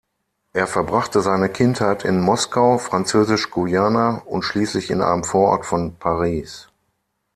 Er 0.53 0.65
verbrachte 0.65 1.21
seine 1.21 1.47
Kindheit 1.47 2.05
in 2.05 2.19
Moskau, 2.21 2.79
Französisch-Guayana 2.79 4.23
und 4.25 4.41
schließlich 4.41 4.89
in 4.89 4.99
einem 5.03 5.23
Vorort 5.23 5.67
von 5.67 5.93
Paris. 5.93 6.69